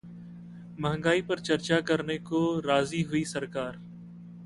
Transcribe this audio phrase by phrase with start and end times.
[0.79, 3.79] महंगाई पर चर्चा करने को राजी हुई सरकार